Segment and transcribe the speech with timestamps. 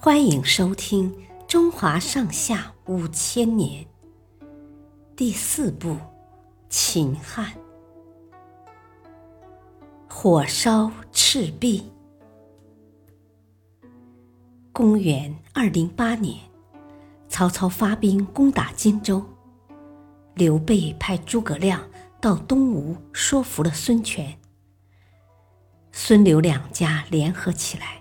[0.00, 1.12] 欢迎收听
[1.48, 3.84] 《中华上下五千年》
[5.16, 5.88] 第四部
[6.68, 7.46] 《秦汉》。
[10.08, 11.90] 火烧赤壁。
[14.72, 16.38] 公元二零八年，
[17.28, 19.20] 曹操发兵攻打荆州，
[20.34, 21.82] 刘备派诸葛亮
[22.20, 24.38] 到东吴说服了孙权。
[25.90, 27.97] 孙刘两家联合起来，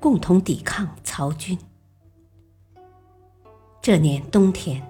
[0.00, 1.56] 共同抵抗曹军。
[3.82, 4.82] 这年冬天，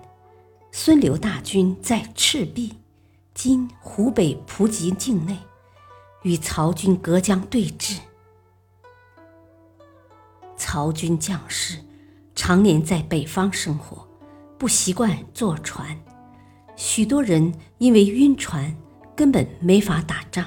[0.71, 2.77] 孙刘大军在赤壁
[3.35, 5.37] （今湖北蒲吉）境内，
[6.23, 7.99] 与曹军隔江对峙。
[10.57, 11.79] 曹军将士
[12.37, 14.07] 常年在北方生活，
[14.57, 16.01] 不习惯坐船，
[16.77, 18.77] 许多人因为晕船，
[19.17, 20.47] 根本没法打仗。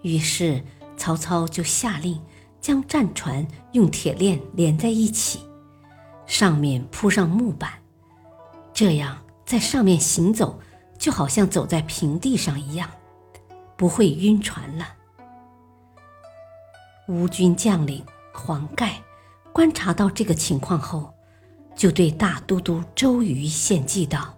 [0.00, 0.64] 于是。
[0.96, 2.22] 曹操就下令
[2.64, 5.40] 将战船用铁链连在一起，
[6.24, 7.70] 上面铺上木板，
[8.72, 10.58] 这样在上面行走
[10.96, 12.88] 就好像走在平地上一样，
[13.76, 14.88] 不会晕船了。
[17.06, 19.02] 吴军将领黄盖
[19.52, 21.12] 观察到这个情况后，
[21.76, 24.34] 就对大都督周瑜献计道：“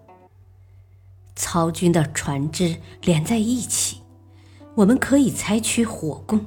[1.37, 4.03] 曹军的船只连在一起。”
[4.75, 6.45] 我们可以采取火攻。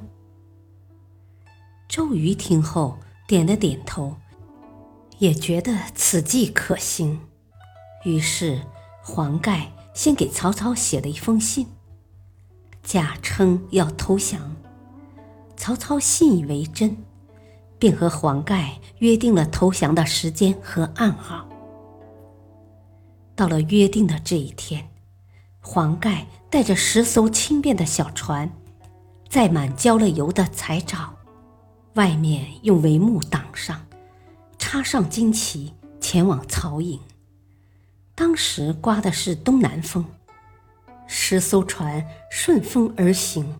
[1.90, 2.96] 周瑜听后
[3.26, 4.14] 点了点头，
[5.18, 7.20] 也觉得此计可行。
[8.04, 8.62] 于是
[9.02, 11.66] 黄盖先给曹操写了一封信，
[12.84, 14.54] 假称要投降。
[15.56, 16.96] 曹操信以为真，
[17.76, 21.48] 便和黄盖约定了投降的时间和暗号。
[23.34, 24.88] 到了约定的这一天。
[25.58, 28.50] 黄盖带着十艘轻便的小船，
[29.28, 31.14] 载满浇了油的柴草，
[31.94, 33.86] 外面用帷幕挡上，
[34.58, 37.00] 插上旌旗，前往曹营。
[38.14, 40.04] 当时刮的是东南风，
[41.06, 43.58] 十艘船顺风而行。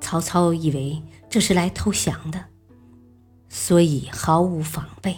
[0.00, 2.44] 曹操以为这是来投降的，
[3.48, 5.16] 所以毫无防备。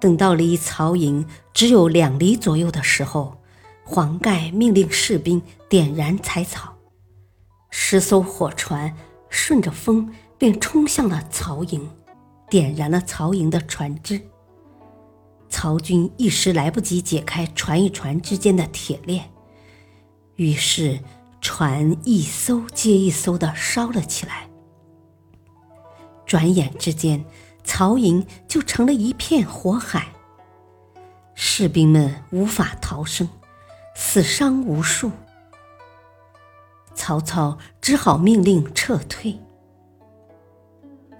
[0.00, 3.42] 等到离曹营只有两里左右的时候，
[3.84, 6.76] 黄盖命令士兵点燃柴草，
[7.68, 8.94] 十艘火船
[9.40, 11.88] 顺着风便冲向了曹营，
[12.50, 14.20] 点燃了曹营的船只。
[15.48, 19.30] 曹军一时来不及解开船与船之间的铁链，
[20.34, 20.98] 于是
[21.40, 24.50] 船一艘接一艘的烧了起来。
[26.26, 27.24] 转眼之间，
[27.62, 30.08] 曹营就成了一片火海，
[31.34, 33.26] 士兵们无法逃生。
[33.94, 35.10] 死伤无数，
[36.98, 39.38] 曹操只好命令撤退。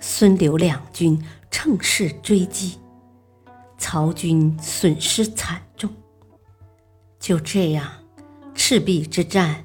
[0.00, 2.80] 孙刘两军乘势追击，
[3.78, 5.88] 曹军损失惨重。
[7.20, 7.88] 就这样，
[8.54, 9.64] 赤壁之战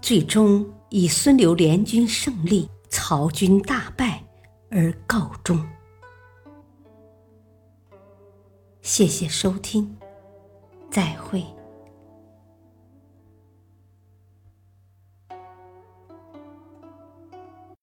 [0.00, 4.24] 最终以孙刘联军胜利、曹军大败
[4.70, 5.62] 而告终。
[8.80, 9.94] 谢谢收听，
[10.90, 11.44] 再会。